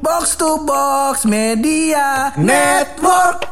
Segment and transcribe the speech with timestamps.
[0.00, 3.44] Box to Box Media Network.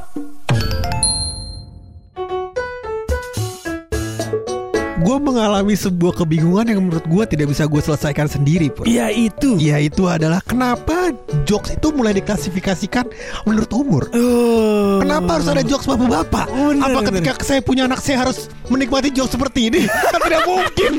[4.99, 8.85] gue mengalami sebuah kebingungan yang menurut gue tidak bisa gue selesaikan sendiri pun.
[8.85, 9.57] Ya itu.
[9.57, 11.17] Ya itu adalah kenapa
[11.49, 13.09] jokes itu mulai diklasifikasikan
[13.49, 14.03] menurut umur.
[14.13, 15.01] Oh.
[15.01, 16.53] Kenapa harus ada jokes bapak-bapak?
[16.53, 17.25] Bener, Apa bener.
[17.25, 19.81] ketika saya punya anak saya harus menikmati jokes seperti ini?
[20.13, 20.93] Kan tidak mungkin,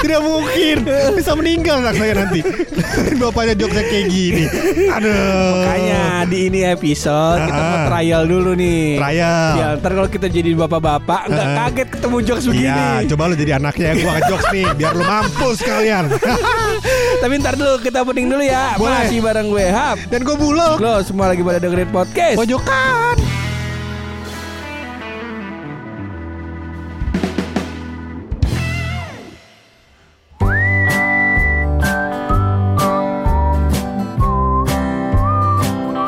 [0.00, 0.76] tidak mungkin
[1.14, 2.40] bisa meninggal anak saya nanti.
[3.20, 4.44] Bapaknya jokesnya kayak gini.
[4.90, 5.52] Aduh.
[5.58, 9.00] Makanya di ini episode kita mau trial dulu nih.
[9.00, 9.50] Trial.
[9.54, 11.56] Ya, ntar kalau kita jadi bapak-bapak nggak Ah.
[11.66, 12.68] kaget ketemu jokes begini.
[12.68, 16.04] Iya, coba lu jadi anaknya gua ngejokes nih biar lu mampus kalian.
[17.22, 18.76] Tapi ntar dulu kita pening dulu ya.
[18.76, 19.08] Boleh.
[19.08, 19.96] Masih bareng gue Hap.
[20.12, 20.76] Dan gue bulog.
[20.76, 22.36] Lo semua lagi pada dengerin podcast.
[22.36, 23.23] Pojokan.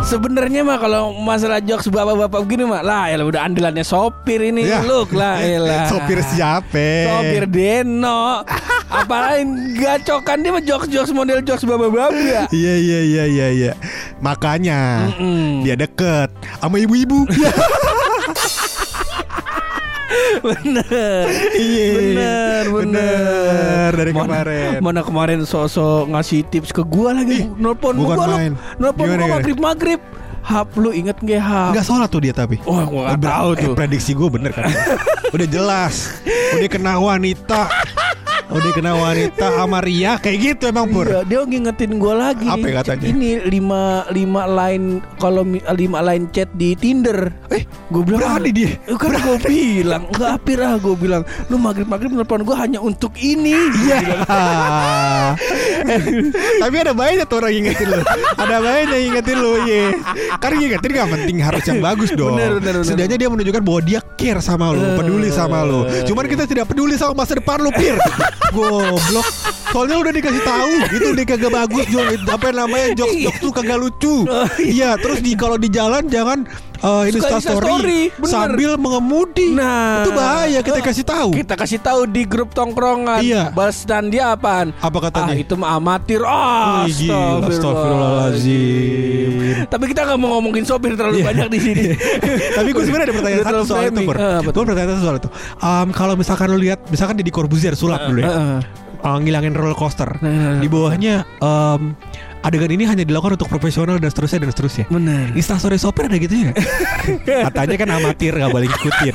[0.06, 4.63] Sebenarnya mah kalau masalah jokes bapak-bapak begini mah lah ya udah andalannya sopir ini.
[4.63, 4.87] Ya.
[4.87, 5.59] Look lah ya
[5.90, 7.10] Sopir siapa?
[7.10, 8.46] Sopir Deno.
[9.02, 9.43] Apalagi
[9.82, 12.54] gacokan dia mah jokes-jokes model jokes bapak-bapak.
[12.54, 13.73] Iya iya iya iya iya.
[14.23, 15.66] Makanya Mm-mm.
[15.66, 16.30] dia deket
[16.63, 17.26] sama ibu-ibu.
[20.42, 21.24] Bener.
[21.52, 21.92] Iya.
[21.92, 23.90] Bener, bener.
[23.92, 24.70] Dari Mana- kemarin.
[24.80, 27.48] Mana kemarin sosok ngasih tips ke gua lagi.
[27.56, 28.52] Nelpon gua main.
[28.52, 28.80] lu.
[28.80, 29.32] Nelpon gua gimana?
[29.34, 30.01] maghrib maghrib.
[30.46, 31.74] Hap lu inget nggak Hap?
[31.74, 32.62] Enggak sholat tuh dia tapi.
[32.62, 33.74] Oh, Ber- tahu eh, tuh.
[33.74, 34.70] prediksi gue bener kan.
[35.34, 36.23] Udah jelas.
[36.54, 37.66] Udah kena wanita.
[38.47, 41.02] Udah kena wanita sama Ria kayak gitu emang pur.
[41.02, 42.47] Iya, dia ngingetin gua lagi.
[42.47, 43.07] Apa katanya?
[43.11, 44.87] Ini lima lima line
[45.19, 45.43] kalau
[45.75, 47.35] lima line chat di Tinder.
[47.51, 48.71] Eh, gua bilang berani dia.
[48.79, 52.79] eh, Kan gua bilang nggak apir ah gua bilang lu maghrib maghrib nelpon gua hanya
[52.79, 53.51] untuk ini.
[53.83, 53.99] Iya.
[56.62, 58.02] Tapi ada baiknya tuh orang ingetin lu.
[58.37, 59.95] Ada baiknya ingetin lu iya.
[60.38, 62.34] Karena ingetin gak penting harus yang bagus dong.
[62.37, 62.87] Bener, bener, bener.
[62.87, 65.87] Setidaknya dia menunjukkan bahwa dia care sama lu Peduli sama lu.
[66.06, 67.96] Cuman kita tidak peduli sama masa depan lu Pir.
[68.54, 69.28] Goblok.
[69.66, 72.06] Soalnya udah dikasih tahu Itu udah kagak bagus Jok.
[72.30, 74.14] Apa yang namanya jokes jokes tuh kagak lucu.
[74.60, 76.48] Iya terus di kalau di jalan jangan
[77.04, 78.28] ini Suka Insta story bener.
[78.28, 79.47] sambil mengemudi.
[79.52, 81.28] Nah, itu bahaya kita kasih tahu.
[81.32, 83.20] Kita kasih tahu di grup tongkrongan.
[83.20, 83.50] Iya.
[83.50, 84.70] Balas dan dia apaan?
[84.78, 85.32] Apa katanya?
[85.32, 86.20] Ah, itu mah amatir.
[86.22, 89.66] Ah, Wih, gila, astagfirullahaladzim.
[89.66, 91.25] Tapi kita nggak mau ngomongin sopir terlalu Iya.
[91.26, 91.82] banyak di sini.
[92.58, 94.00] Tapi gue sebenarnya ada pertanyaan Udah satu soal itu.
[94.02, 94.16] Pur.
[94.16, 94.60] Ah, betul.
[94.62, 95.28] Gue pertanyaan soal itu.
[95.58, 98.58] Um, kalau misalkan lu lihat, misalkan Deddy Corbuzier sulap dulu ya, Heeh.
[99.02, 100.08] uh, ngilangin roller coaster.
[100.20, 100.58] Nah.
[100.58, 101.94] Di bawahnya um,
[102.46, 104.84] adegan ini hanya dilakukan untuk profesional dan seterusnya dan seterusnya.
[104.86, 105.34] Bener.
[105.34, 106.54] Instastory sopir ada gitu ya?
[107.50, 109.14] Katanya kan amatir gak boleh ngikutin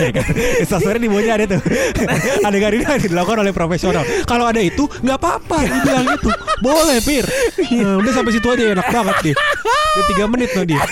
[0.00, 0.26] Ya kan?
[0.64, 1.60] Instastory di bawahnya ada tuh
[2.48, 6.30] Adegan ini hanya dilakukan oleh profesional Kalau ada itu gak apa-apa bilang gitu
[6.64, 7.24] Boleh Pir
[7.84, 9.36] Nah, Udah sampai situ aja enak banget deh
[9.94, 10.82] Udah 3 menit loh dia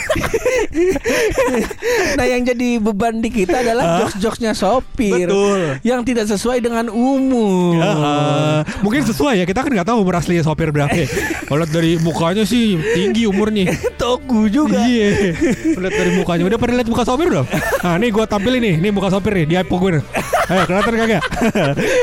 [2.12, 5.82] Nah yang jadi beban di kita adalah jokes-jokesnya sopir Betul.
[5.82, 10.42] Yang tidak sesuai dengan umur Ah, mungkin sesuai ya kita kan nggak tahu umur aslinya
[10.42, 10.92] sopir berapa.
[10.92, 11.06] ya.
[11.50, 13.74] Kalau dari mukanya sih tinggi umurnya.
[14.00, 15.34] Toku juga Iya.
[15.74, 16.42] Lihat dari mukanya.
[16.46, 17.46] Udah pernah lihat muka sopir belum?
[17.82, 19.90] Nah, nih gua tampilin nih, nih muka sopir nih di iPhone gue.
[19.98, 20.04] nih.
[20.42, 21.22] Ayo kelihatan kagak?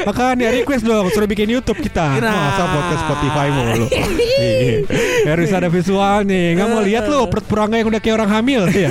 [0.05, 2.17] Makanya request dong suruh bikin YouTube kita.
[2.19, 2.33] Nah.
[2.49, 3.85] Masa podcast Spotify mulu.
[4.39, 4.75] Iya.
[5.27, 6.55] Harus ada visual nih.
[6.55, 8.89] Nggak mau lihat lo perut purangga yang udah kayak orang hamil ya.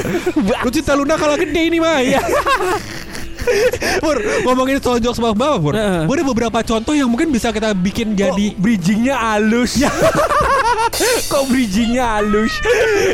[0.62, 2.22] Lu cinta Luna kalau gede ini mah ya.
[4.04, 5.74] Pur, ngomongin soal jokes bapak Pur.
[5.74, 6.04] Heeh.
[6.04, 9.90] Gue ada beberapa contoh yang mungkin bisa kita bikin jadi Kok bridgingnya halus Ya.
[11.30, 12.52] Kok bridgingnya halus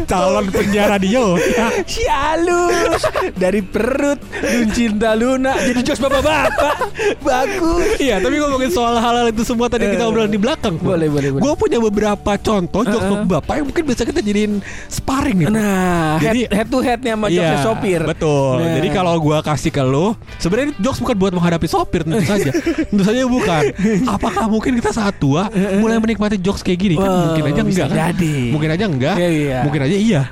[0.05, 1.37] calon penjara Dio.
[1.85, 3.03] Si halus
[3.35, 6.75] Dari perut Dun cinta Luna Jadi jokes bapak-bapak
[7.21, 10.07] Bagus Iya, tapi ngomongin soal hal-hal itu semua tadi kita Eh.
[10.07, 10.77] obrolin di belakang.
[10.77, 11.43] Boleh, boleh, boleh.
[11.43, 13.25] Gue punya beberapa contoh jokes Heeh.
[13.27, 15.49] bapak yang mungkin bisa kita jadiin sparring nih.
[15.49, 18.61] Nah Jadi- head, head to headnya sama Iya, sopir Betul.
[18.61, 18.75] Nah.
[18.75, 22.51] Jadi kalau gua kasih ke lo, sebenarnya jokes bukan buat menghadapi sopir tentu saja.
[22.89, 23.63] tentu saja bukan.
[24.07, 25.49] Apakah mungkin kita saat tua
[25.79, 26.95] mulai menikmati jokes kayak gini?
[26.95, 27.97] Kan Wah, mungkin aja enggak kan?
[27.97, 28.37] jadi.
[28.51, 29.17] Mungkin aja enggak.
[29.17, 29.59] Iya, iya.
[29.63, 30.23] Mungkin aja iya.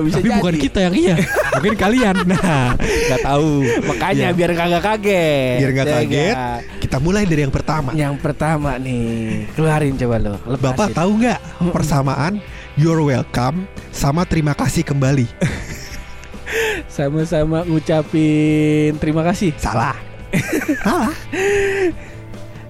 [0.00, 0.62] Bisa Tapi bukan jadi.
[0.62, 1.14] kita yang iya.
[1.54, 2.16] mungkin kalian.
[2.30, 3.52] Nah, nggak tahu.
[3.90, 4.36] Makanya Iya.
[4.36, 6.58] biar kagak kaget biar nggak Ya kaget, nggak?
[6.78, 7.90] kita mulai dari yang pertama.
[7.92, 10.62] Yang pertama nih Keluarin coba lo lepasin.
[10.62, 12.32] Bapak tahu nggak persamaan
[12.78, 15.26] you're welcome sama terima kasih kembali?
[17.00, 19.96] Sama-sama ngucapin terima kasih Salah.
[20.84, 21.08] Salah.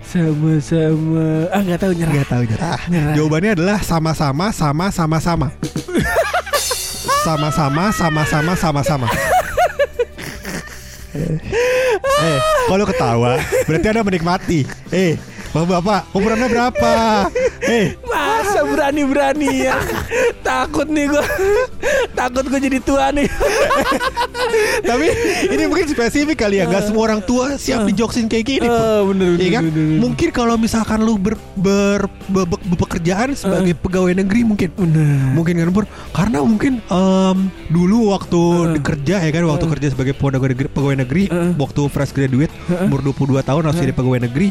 [0.06, 2.80] Sama-sama Ah nggak tahu nyerah Nggak tahu nyerah.
[2.86, 3.14] Nyerah.
[3.18, 5.50] Jawabannya adalah sama-sama, sama, sama-sama.
[7.26, 9.08] Sama-sama, sama-sama, sama-sama.
[12.22, 12.38] eh,
[12.70, 13.34] kalau ketawa
[13.66, 14.62] berarti Anda menikmati.
[14.94, 15.18] Eh,
[15.50, 16.92] Bapak-bapak, umurannya berapa?
[17.66, 17.98] Eh,
[18.70, 19.76] berani-berani ya.
[20.40, 21.24] Takut nih gue.
[22.12, 23.26] Takut gue jadi tua nih.
[24.80, 25.06] Tapi
[25.48, 28.66] ini mungkin spesifik kali ya Gak semua orang tua siap dijoksin kayak gini.
[28.66, 29.62] Oh, bener, bener, Iya kan?
[29.66, 29.98] bener, bener.
[30.00, 34.68] Mungkin kalau misalkan lu ber, ber, be- be- bepekerjaan sebagai pegawai negeri mungkin
[35.32, 37.38] Mungkin kan Pur Karena mungkin em,
[37.68, 38.40] dulu waktu
[38.80, 41.22] kerja ya kan Waktu kerja sebagai pegawai negeri, pegawai negeri
[41.54, 42.52] Waktu fresh graduate
[42.82, 44.48] Umur 22 tahun harus jadi pegawai negeri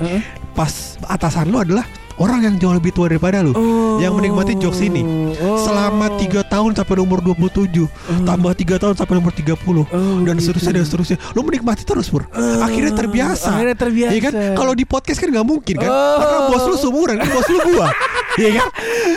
[0.53, 0.71] Pas
[1.03, 1.85] atasan lu adalah
[2.19, 3.97] Orang yang jauh lebih tua daripada lu Oh.
[3.97, 5.01] Yang menikmati jokes ini
[5.39, 5.55] Oh.
[5.57, 7.87] Selama 3 tahun sampai umur 27
[8.21, 9.85] Tambah 3 tahun sampai umur 30
[10.21, 10.39] Dan gitu.
[10.45, 14.11] seterusnya dan seterusnya Lu menikmati terus Pur Akhirnya terbiasa akhirnya terbiasa.
[14.11, 16.17] Iya kan Kalau di podcast kan nggak mungkin kan Oh.
[16.17, 17.87] Karena bos lu seumuran kan Bos lu gua
[18.37, 18.67] Iya kan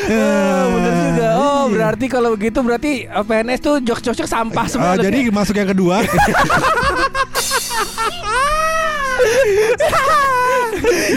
[0.02, 1.26] Oh, bener juga.
[1.32, 1.70] Oh, Iya.
[1.72, 4.88] berarti kalau begitu berarti PNS tuh jok-jok sampah semua.
[4.88, 5.04] Ah, tuh.
[5.06, 6.00] Jadi masuk yang kedua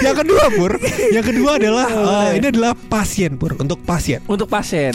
[0.06, 0.72] Yang kedua Pur
[1.12, 4.94] Yang kedua adalah eh, Ini adalah pasien Pur Untuk pasien untuk pasien.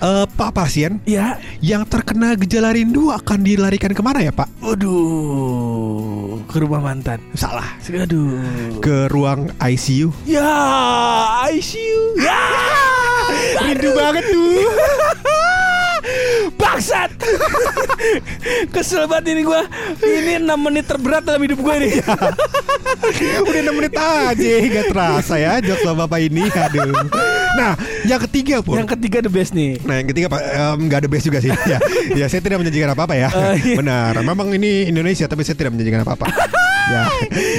[0.00, 1.36] Eh, Pak pasien Ya.
[1.60, 4.48] Yang terkena gejala rindu akan dilarikan ke mana ya Pak?
[4.64, 7.20] Waduh, ke rumah mantan.
[7.36, 8.80] Salah Aduh.
[8.80, 10.48] Ke ruang ICU Ya,
[11.52, 12.16] ICU.
[12.16, 12.40] Ya.
[13.68, 14.64] Rindu banget tuh
[16.80, 17.12] Bangsat.
[18.74, 19.68] Kesel banget ini gua.
[20.00, 22.00] Ini 6 menit terberat dalam hidup gue ini.
[23.44, 26.90] Udah 6 menit aja Gak terasa ya Jok sama bapak ini Aduh
[27.54, 27.72] Nah
[28.04, 29.76] yang ketiga Pur Yang ketiga the best nih.
[29.84, 31.52] Nah yang ketiga Pak em, nggak ada base juga sih.
[31.52, 31.78] ya,
[32.16, 33.28] ya saya tidak menjanjikan apa apa ya.
[33.28, 33.76] Oh, iya.
[33.76, 34.12] Benar.
[34.24, 36.26] Memang ini Indonesia tapi saya tidak menjanjikan apa apa.
[36.88, 37.02] ya.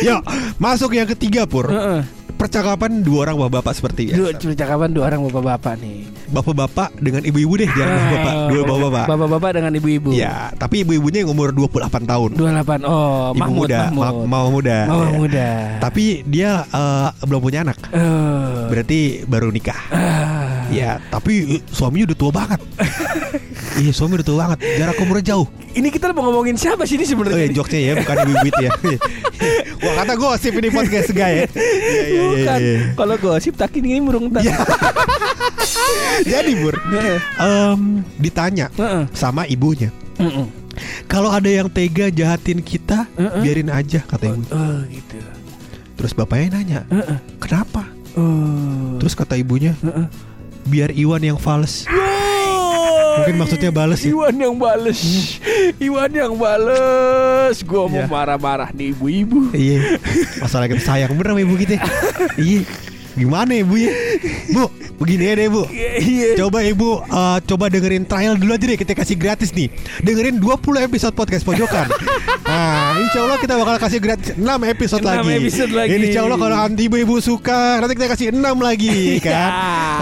[0.03, 0.21] Yuk
[0.57, 1.69] masuk yang ketiga pur.
[1.69, 2.01] Heeh.
[2.33, 4.41] Percakapan dua orang bapak-bapak seperti Dua biasa.
[4.49, 6.00] percakapan dua orang bapak-bapak nih.
[6.31, 8.33] Bapak-bapak dengan ibu-ibu deh jangan bapak-bapak.
[8.47, 9.05] Dua bapak-bapak.
[9.05, 10.09] Bapak-bapak dengan ibu-ibu.
[10.11, 12.29] Ya, tapi ibu-ibunya yang umur 28 tahun.
[12.33, 12.81] 28.
[12.83, 14.01] Oh, Ibu Mahmud, muda, Mahmud.
[14.01, 14.77] ma- mama muda.
[14.85, 15.11] Mama Ya.
[15.13, 15.49] muda.
[15.79, 17.77] Tapi dia eh, belum punya anak.
[17.91, 19.79] Eh, Berarti baru nikah.
[19.91, 20.65] ah.
[20.71, 22.61] Ya, tapi suaminya udah tua banget.
[23.79, 24.59] iya, suami udah tua banget.
[24.75, 25.47] Jarak umurnya jauh.
[25.71, 27.47] Ini kita mau ngomongin siapa sih ini Oh sebenarnya?
[27.47, 28.71] ya jokesnya ya bukan ibu ya.
[29.87, 31.09] Wah kata gosip ini podcast.
[31.09, 32.21] Iya iya iya.
[32.21, 32.59] Bukan.
[32.59, 32.77] iya.
[32.93, 34.43] Kalau gosip tak ini burung tak.
[36.21, 36.75] Jadi Bur,
[37.39, 39.09] em, ditanya Heeh.
[39.15, 39.89] sama ibunya.
[40.19, 40.45] Heeh.
[41.09, 43.41] Kalau ada yang tega jahatin kita, Heeh.
[43.41, 44.43] biarin aja kata ibu.
[44.51, 45.17] Oh, gitu.
[45.97, 47.17] Terus bapaknya nanya, Heeh.
[47.41, 47.89] kenapa?
[48.13, 48.99] Oh.
[49.01, 50.05] Terus kata ibunya, Heeh.
[50.67, 51.89] biar Iwan yang fals.
[53.21, 54.09] Mungkin maksudnya bales ya.
[54.11, 54.99] Iwan yang bales.
[55.77, 57.55] Iwan yang bales.
[57.61, 58.09] Gua mau Iya.
[58.09, 59.53] marah-marah nih ibu-ibu.
[59.53, 60.01] Iya,
[60.37, 61.77] masalah kita sayang bener sama ibu kita.
[62.41, 62.65] Iya,
[63.11, 63.91] gimana ibu ya?
[64.51, 64.63] Bu,
[64.99, 65.63] begini ya deh bu.
[65.71, 66.39] Iya.
[66.39, 69.67] Coba ibu eh, coba dengerin trial dulu aja deh kita kasih gratis nih.
[69.99, 71.87] Dengerin 20 episode podcast pojokan.
[72.51, 75.31] Nah, insya Allah kita bakal kasih gratis 6 episode 6 lagi.
[75.39, 75.89] episode lagi.
[75.95, 79.31] Ini insya Allah kalau nanti ibu-ibu suka nanti kita kasih 6 lagi kan.
[79.31, 79.47] Ya.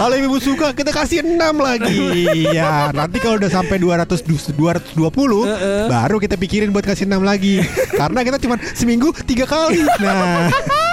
[0.02, 2.26] Kalau ibu suka kita kasih 6 lagi.
[2.58, 7.62] ya, nanti kalau udah sampai 200 du- 220 baru kita pikirin buat kasih 6 lagi.
[7.94, 9.86] Karena kita cuma seminggu tiga kali.
[10.02, 10.50] Nah,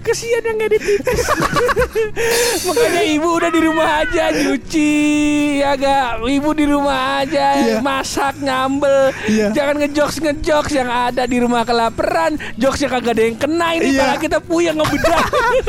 [0.00, 1.22] Kesian yang edit tipis.
[2.66, 4.92] Makanya ibu udah di rumah aja nyuci
[5.58, 7.76] ya gak Ibu di rumah aja Iya.
[7.80, 9.50] masak nyambel Iya.
[9.50, 13.90] Jangan ngejokes ngejokes yang ada di rumah kelaparan Jokes yang kagak ada yang kena ini
[13.90, 13.98] Iya.
[13.98, 15.24] malah kita puyeng ngebedah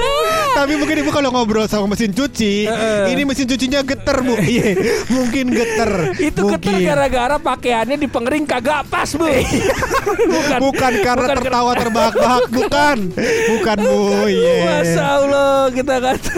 [0.59, 2.67] Tapi mungkin ibu kalau ngobrol sama mesin cuci,
[3.07, 4.35] ini mesin cucinya geter bu.
[4.51, 4.75] Iya,
[5.07, 6.11] mungkin geter.
[6.17, 6.83] Itu geter Mungkin.
[6.83, 13.60] gara-gara pakaiannya di pengering kagak pas bu Bukan Bukan karena Bukan tertawa terbahak-bahak, bukan, bukan
[13.63, 13.99] bu.
[14.31, 14.53] Iya.
[14.63, 16.33] Masa Allah kita kata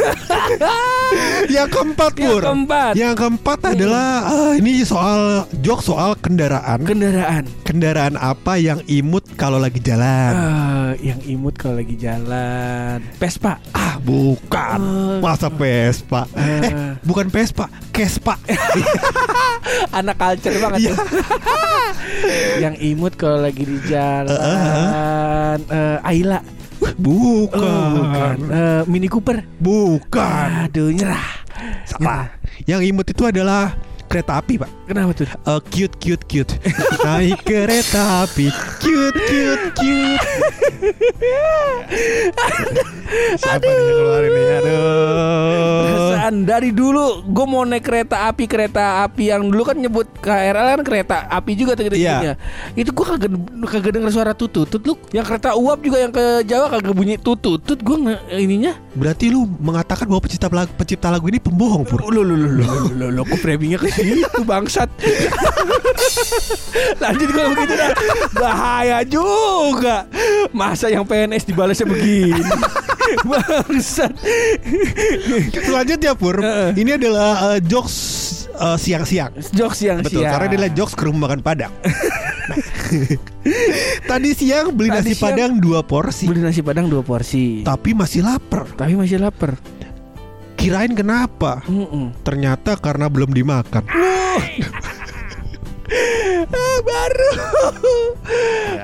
[1.56, 2.42] Yang keempat Yang pur.
[2.42, 2.94] keempat.
[2.96, 5.22] Yang keempat adalah ah, ini soal
[5.62, 6.82] jok soal kendaraan.
[6.84, 10.34] Kendaraan Kendaraan apa yang imut kalau lagi jalan?
[10.34, 14.80] Eh, Yang imut kalau lagi jalan Vespa Ah, bukan.
[14.82, 15.20] Eh.
[15.22, 16.26] Masa Vespa?
[16.34, 16.42] Eh.
[16.64, 16.72] Eh,
[17.04, 18.36] bukan Vespa, Kespa.
[19.98, 20.98] Anak culture banget tuh.
[22.58, 26.40] Yang imut kalau lagi di jalan eh, Ayla
[27.00, 27.64] bukan.
[27.64, 28.36] Oh, bukan.
[28.52, 30.48] Eh, Mini Cooper Bukan.
[30.68, 31.44] Aduh nyerah
[31.88, 32.32] Salah.
[32.68, 33.76] Yang imut itu adalah
[34.08, 34.70] kereta api, Pak.
[34.86, 35.26] Kenapa tuh?
[35.26, 36.54] Eh, cute cute cute.
[37.02, 38.52] Naik kereta api.
[38.84, 40.20] Cute cute cute.
[43.34, 44.42] Siapa nih yang keluar ini?
[44.54, 45.84] Aduh.
[45.84, 50.68] Perasaan dari dulu gue mau naik kereta api kereta api yang dulu kan nyebut KRL
[50.74, 52.36] kan kereta api juga tuh Iya.
[52.74, 53.32] Itu gue kagak
[53.66, 55.00] kagak denger suara tututut lu.
[55.12, 58.74] Yang kereta uap juga yang ke Jawa kagak bunyi tututut gue nge- ininya.
[58.94, 62.04] Berarti lu mengatakan bahwa pencipta lagu, pencipta lagu ini pembohong, Pur.
[62.04, 64.90] Lu lu lu lu lu lu, lu kok framingnya ke situ bangsat.
[67.02, 67.90] Lanjut kalau begitu dah.
[68.74, 70.10] Bahaya juga.
[70.50, 72.42] Masa yang PNS dibalasnya begini?
[73.30, 74.10] Bangsat.
[75.54, 76.74] Selanjutnya Pur, Heeh.
[76.82, 77.96] ini adalah eh, jokes
[78.50, 79.38] eh, siang-siang.
[79.54, 80.34] Jokes yang Betul, siang.
[80.34, 81.70] karena adalah jokes ke rumah makan Padang.
[82.50, 82.58] Nah,
[84.10, 87.62] Tadi siang beli Tadi nasi siang Padang dua porsi, Beli nasi padang dua porsi.
[87.62, 88.66] tapi masih lapar.
[88.74, 89.54] Tapi masih lapar.
[90.58, 91.62] Kirain kenapa?
[91.70, 92.16] Mm-mm.
[92.26, 93.84] Ternyata karena belum dimakan.
[97.14, 97.32] Baru.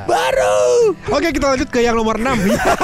[0.05, 0.57] Baru.
[1.09, 2.29] Oke kita lanjut ke yang nomor 6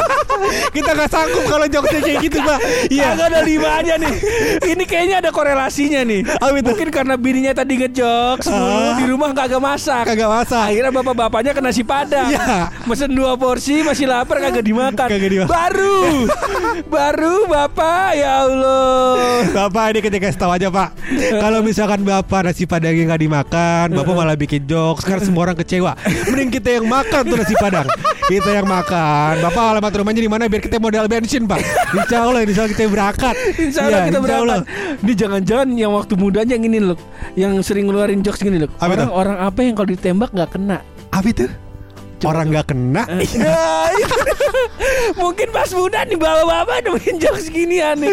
[0.76, 2.60] Kita nggak sanggup kalau jokesnya kayak gitu Pak
[2.90, 4.14] Iya, Iya ada lima aja nih.
[4.62, 6.26] Ini kayaknya ada korelasinya nih.
[6.38, 6.66] Apa itu?
[6.74, 8.94] Mungkin karena bininya tadi ngejokes mulu, Ah.
[8.98, 10.04] di rumah kagak masak.
[10.10, 12.30] Kagak masak Akhirnya bapak-bapaknya ke nasi padang.
[12.30, 12.74] Iya.
[12.90, 15.08] Mesen dua porsi masih lapar kagak dimakan.
[15.10, 15.50] Kagak dimakan.
[15.50, 15.98] Baru.
[16.90, 19.46] Baru bapak ya Allah.
[19.54, 20.90] Bapak ini kasih tahu aja Pak
[21.40, 25.92] Kalau misalkan Bapak nasi padangnya nggak dimakan Bapak malah bikin jokes Karena semua orang kecewa
[26.32, 27.84] Mending kita yang makan tuh nasi padang
[28.32, 31.60] Kita yang makan Bapak alamat rumahnya di mana biar kita modal bensin Pak
[31.92, 34.60] Insya Allah Insya Allah kita berangkat Insya Allah Iya, kita insya Allah.
[34.64, 35.04] berangkat.
[35.04, 36.98] Ini jangan-jangan yang waktu mudanya yang ini loh,
[37.36, 38.72] yang sering ngeluarin jokes gini loh.
[38.80, 39.12] Apa orang tuh?
[39.12, 40.78] orang apa yang kalau ditembak nggak kena?
[41.12, 41.46] Apa itu?
[42.26, 43.94] Orang nggak kena Ya.
[45.22, 48.10] Mungkin pas muda nih bapak-bapak nemuin jokes gini aneh.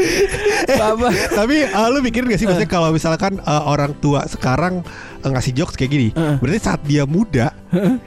[0.69, 1.11] Bapak.
[1.33, 4.85] Tapi uh, lu mikirin gak sih maksudnya kalau misalkan uh, orang tua sekarang
[5.21, 6.37] uh, ngasih jokes kayak gini, Heeh.
[6.39, 7.51] berarti saat dia muda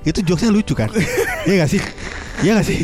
[0.03, 0.89] itu jokesnya lucu kan?
[1.45, 1.81] Iya gak sih?
[2.41, 2.79] Iya gak sih?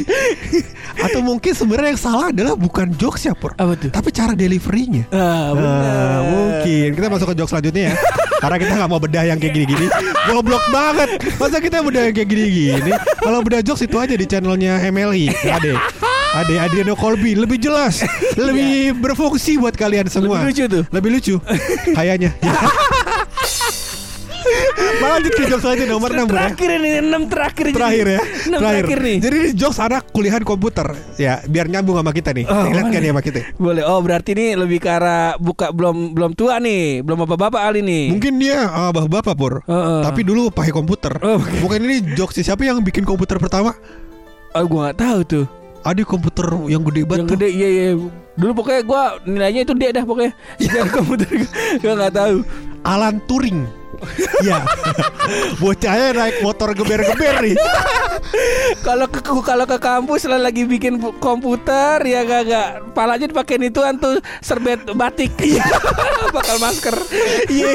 [1.01, 3.89] Atau mungkin sebenarnya yang salah adalah bukan jokesnya pur, Apa tuh?
[3.89, 5.09] tapi cara deliverynya.
[5.09, 5.81] Ah, benar.
[5.81, 7.93] Nah, mungkin kita masuk ke jokes selanjutnya ya
[8.41, 9.85] Karena kita nggak mau bedah yang kayak gini-gini.
[10.25, 11.09] Goblok banget.
[11.37, 12.91] Masa kita bedah yang kayak gini-gini?
[13.21, 15.77] Kalau bedah jokes itu aja di channelnya MLI Ade
[16.31, 18.01] Ade Adriano Colby Lebih jelas
[18.39, 20.41] Lebih berfungsi buat kalian semua.
[20.41, 20.83] Lebih lucu tuh.
[20.89, 21.35] Lebih lucu.
[21.93, 22.33] Kayaknya
[25.01, 27.65] Lanjut ke jokes selanjutnya nomor 6 ya Terakhir ini enam terakhir.
[27.71, 29.17] Terakhir ya Enam terakhir nih.
[29.19, 33.01] Jadi ini jokes anak kuliahan komputer Ya biar nyambung sama kita nih Oh, Ingat kan
[33.01, 33.83] ya sama kita Boleh.
[33.83, 38.05] Oh, berarti ini lebih ke arah buka belum belum tua nih, belum bapak-bapak Ali nih.
[38.11, 40.01] Mungkin dia uh, bapak-bapak pur Heeh.
[40.01, 41.49] Tapi dulu pakai komputer Oh, oke.
[41.59, 43.73] Mungkin ini jokes siapa yang bikin komputer pertama
[44.51, 45.45] Oh, gua nggak tahu tuh.
[45.81, 47.35] Ada komputer yang gede banget Yang tuh.
[47.35, 47.89] gede iya iya.
[48.31, 50.31] Dulu pokoknya gua nilainya itu dia dah pokoknya.
[50.57, 52.35] Sejarah komputer gua- gua nggak tahu.
[52.83, 53.59] Alan Turing
[54.41, 54.57] Iya
[55.57, 57.55] Bocahnya naik motor geber-geber nih
[58.81, 64.17] Kalau ke kalau ke kampus lah lagi bikin komputer ya kagak palanya dipakein ituan tuh
[64.39, 65.33] serbet batik.
[65.41, 65.65] Iya.
[66.35, 66.95] Bakal masker.
[67.49, 67.71] Iya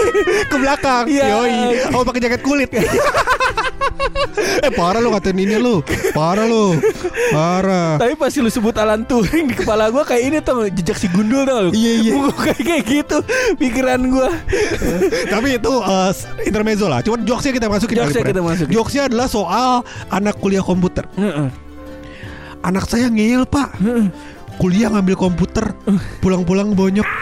[0.49, 1.25] Ke belakang Iya.
[1.31, 1.57] Yoi
[1.95, 2.71] Oh pakai jaket kulit
[4.37, 5.81] Eh parah lu ngatain ini lu
[6.13, 6.79] Parah lu
[7.33, 11.09] Parah Tapi pasti lu sebut Alan Turing di kepala gua kayak ini tuh jejak si
[11.11, 11.69] gundul tau.
[11.71, 12.13] Iya, iya.
[12.47, 13.19] Kayak kayak gitu
[13.59, 14.31] pikiran gua.
[15.29, 16.11] Tapi itu uh,
[16.41, 18.31] intermezzo lah Cuman jokesnya kita masukin Jokesnya ya.
[18.31, 18.73] kita masukin.
[18.73, 19.71] Jokesnya adalah soal
[20.09, 21.05] Anak kuliah komputer.
[22.61, 23.77] Anak saya ngeyel pak
[24.57, 25.77] Kuliah ngambil komputer
[26.19, 27.05] Pulang-pulang bonyok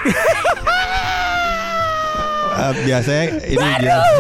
[2.55, 4.11] Eh, Biasanya ini biasa.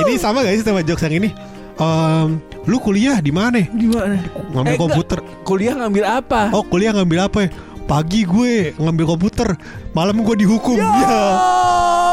[0.00, 1.28] Ini sama gak sih sama jokes yang ini
[1.76, 3.60] Em, Lu kuliah di mana?
[3.60, 4.16] Gimana?
[4.50, 6.48] Ngambil Eh, komputer Kuliah ngambil apa?
[6.50, 7.48] Oh kuliah ngambil apa ya?
[7.84, 9.52] Pagi gue ngambil komputer
[9.92, 11.12] Malam gue dihukum ya.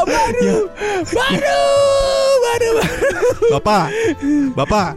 [0.02, 0.56] Baru, Ya.
[1.04, 1.62] baru,
[2.40, 3.10] baru, baru.
[3.52, 3.84] Bapak
[4.54, 4.88] Bapak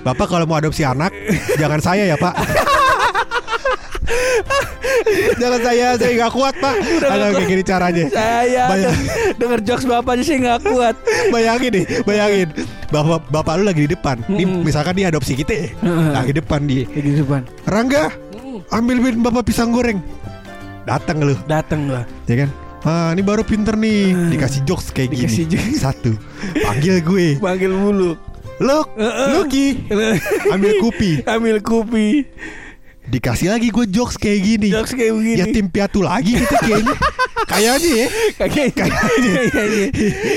[0.00, 1.10] Bapak kalau mau adopsi anak
[1.56, 2.34] Jangan saya ya pak
[5.34, 9.84] Jangan saya Saya nggak kuat pak Ada kayak gini caranya Saya Bayang- de- denger jokes
[9.84, 10.94] bapaknya sih nggak kuat.
[11.28, 12.48] Bayangin nih Bayangin
[12.88, 14.62] Bahwa bapak lu lagi di depan Nih Mm-mm.
[14.62, 15.68] misalkan dia adopsi kita ya.
[15.80, 16.12] Mm-mm.
[16.12, 17.42] Lagi depan dia Kayak gitu depan.
[17.64, 18.02] Rangga
[18.68, 20.00] Ambilin bapak pisang goreng
[20.84, 22.04] Datang lu Datang lah.
[22.24, 22.50] Ya kan
[22.86, 24.30] Ah, ini baru pinter nih.
[24.30, 25.82] Dikasih jokes kayak Dikasih gini jokes.
[25.82, 26.12] Satu
[26.62, 27.28] Panggil gue.
[27.42, 28.14] Panggil bulu.
[28.58, 28.86] Luk
[29.34, 29.86] Lucky.
[30.50, 31.22] Ambil kupi.
[31.34, 32.26] Ambil kupi.
[33.08, 34.68] Dikasih lagi gue jokes kayak gini.
[34.70, 35.38] Jokes kayak begini.
[35.40, 36.94] Ya tim piatu lagi gitu kayaknya
[37.46, 38.06] Kayaknya ya.
[38.34, 39.84] Kayaknya kayaknya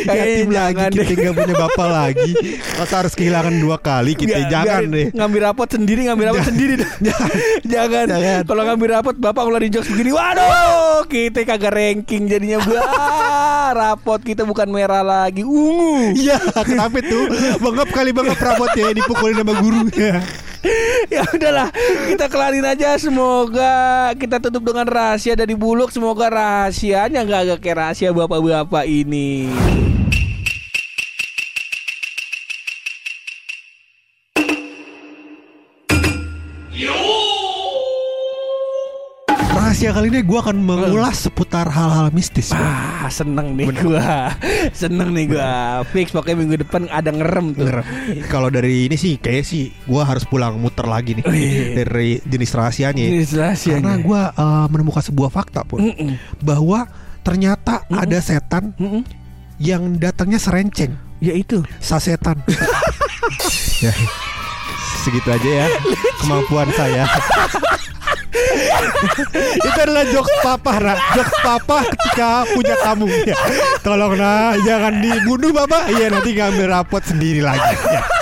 [0.05, 1.15] Yatim lagi jangan kita deh.
[1.17, 2.31] nggak punya bapak lagi.
[2.75, 5.07] Masa harus kehilangan dua kali kita Biar- jangan deh.
[5.11, 6.91] Ngambil rapot sendiri Ngambil rapot sendiri dah.
[7.71, 8.05] Jangan.
[8.07, 8.41] Jangan.
[8.43, 14.43] Kalau ngambil rapot Bapak ngeluarin jokes begini Waduh Kita kagak ranking jadinya Wah Rapot kita
[14.43, 16.11] bukan merah lagi Ungu.
[16.13, 19.87] Iya kenapa tuh Bengap kali bengap rapotnya Dipukulin sama guru
[21.13, 21.69] Ya udahlah
[22.07, 22.95] Kita kelarin aja.
[22.97, 29.49] Semoga Kita tutup dengan rahasia dari Buluk Semoga rahasianya nggak agak kayak rahasia bapak-bapak ini
[39.81, 42.53] rahasia kali ini gue akan mengulas seputar hal-hal mistis.
[42.53, 42.61] Bro.
[42.61, 44.29] Ah, seneng nih gua.
[44.85, 45.81] Seneng nih gua.
[45.89, 47.65] Fix pokoknya minggu depan ada ngerem tuh.
[47.65, 47.85] Ngerem.
[48.29, 51.81] Kalau dari ini sih kayak sih gue harus pulang muter lagi nih Oh, iya.
[51.81, 53.01] dari jenis rahasianya.
[53.09, 53.81] Ini rahasianya.
[53.81, 56.13] Karena gue uh, menemukan sebuah fakta pun Mm-mm.
[56.45, 56.85] bahwa
[57.25, 59.01] ternyata ada setan Mm-mm.
[59.57, 60.93] yang datangnya serenceng,
[61.25, 61.65] Ya itu.
[61.81, 62.37] sasetan.
[63.85, 63.89] ya,
[65.01, 65.67] segitu aja ya
[66.21, 67.09] kemampuan saya.
[69.59, 70.95] Itu adalah jokes papa, Ra.
[71.15, 73.05] Jokes papa ketika punya kamu.
[73.27, 73.37] Ya.
[73.83, 75.91] Tolong nah, jangan dibunuh bapak.
[75.91, 77.75] Iya nanti ngambil rapot sendiri lagi.
[77.91, 78.20] Ya.